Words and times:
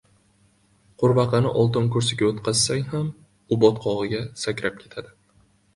•Qurbaqani 1.03 1.51
oltin 1.63 1.89
kursiga 1.97 2.25
o‘tkazsang 2.31 2.83
ham 2.95 3.07
u 3.57 3.61
botqog‘iga 3.67 4.27
sakrab 4.47 4.83
ketadi. 4.85 5.17